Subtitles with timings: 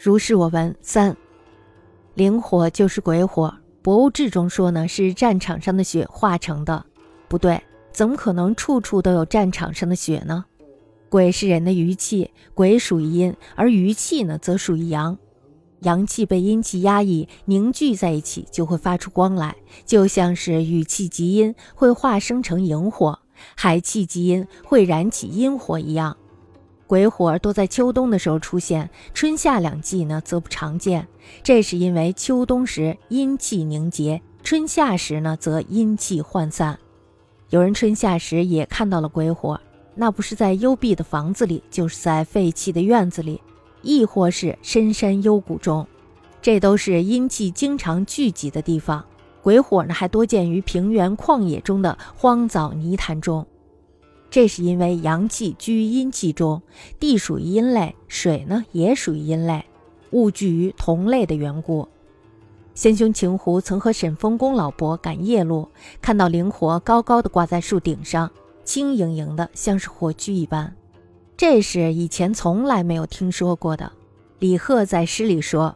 [0.00, 1.16] 如是我闻三，
[2.14, 3.52] 灵火就是鬼火。
[3.82, 6.86] 博物志中说呢，是战场上的血化成的，
[7.26, 7.60] 不对，
[7.90, 10.44] 怎么可能处处都有战场上的血呢？
[11.08, 15.18] 鬼是人的余气，鬼属于阴，而余气呢，则属于阳。
[15.80, 23.18] 阳气被阴气压抑凝聚在一起，就会发出光来，就像是雨气极阴会化生成萤火，
[23.56, 26.16] 海气极阴会燃起阴火一样。
[26.88, 31.06] 鬼火多在秋冬的时候出现，春夏两季呢则不常见。
[31.42, 36.78] 这是因为秋冬时阴气凝结，春夏时呢则阴气涣散。
[37.50, 39.60] 有人春夏时也看到了鬼火，
[39.94, 43.38] 那不是在幽闭的房子里，就是在废弃的院子里，
[43.82, 45.86] 亦或是深山幽谷中，
[46.40, 49.04] 这都是阴气经常聚集的地方。
[49.42, 53.46] 鬼火呢还多见于平原旷野中的荒草泥潭中。
[54.30, 56.60] 这是因为阳气居阴气中，
[57.00, 59.64] 地属于阴类，水呢也属于阴类，
[60.10, 61.88] 物聚于同类的缘故。
[62.74, 65.68] 先兄秦胡曾和沈丰公老伯赶夜路，
[66.00, 68.30] 看到灵火高高的挂在树顶上，
[68.64, 70.72] 轻盈盈的，像是火炬一般。
[71.36, 73.90] 这是以前从来没有听说过的。
[74.38, 75.74] 李贺在诗里说：“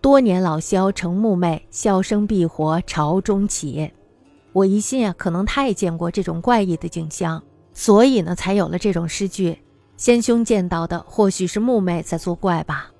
[0.00, 3.90] 多年老萧成木魅，笑声必活朝中起。”
[4.52, 7.42] 我疑心啊，可能他也见过这种怪异的景象。
[7.78, 9.58] 所以呢，才有了这种诗句。
[9.98, 12.90] 先兄见到的或许是木魅在作怪吧。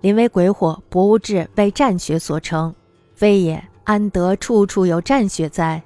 [0.00, 2.72] 临为鬼火，博物志为战血所成，
[3.14, 3.62] 非也。
[3.82, 5.82] 安得处处有战血哉？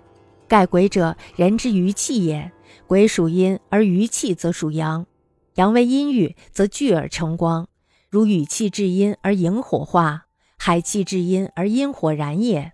[0.47, 2.53] 盖鬼者，人之余气也。
[2.87, 5.07] 鬼属阴，而余气则属阳。
[5.55, 7.67] 阳为阴郁，则聚而成光，
[8.11, 10.27] 如雨气至阴而萤火化，
[10.59, 12.73] 海气至阴而阴火燃也。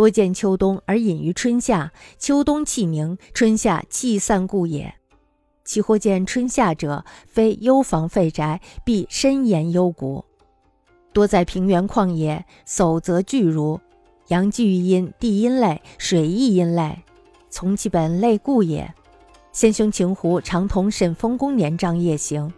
[0.00, 4.94] 多见秋冬而隐于春夏，秋冬气凝，春夏气散故也。
[5.62, 10.24] 其或见春夏者，非幽房废宅，必深岩幽谷。
[11.12, 13.78] 多在平原旷野，叟则巨如。
[14.28, 17.02] 阳聚于阴，地阴类，水亦阴类，
[17.50, 18.90] 从其本类故也。
[19.52, 22.50] 先兄秦胡常同沈丰公年帐夜行，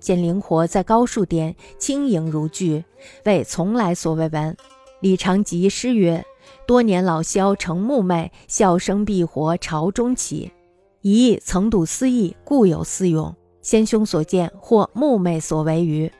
[0.00, 2.84] 见灵活在高树巅，轻盈如炬，
[3.24, 4.56] 谓从来所未闻。
[4.98, 6.24] 李长吉诗曰。
[6.66, 10.52] 多年老萧成木魅，笑声必活朝中起。
[11.02, 13.34] 一曾睹思意，故有斯咏。
[13.62, 16.10] 先兄所见，或木魅所为于。